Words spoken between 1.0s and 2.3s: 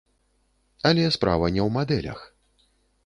справа не ў мадэлях.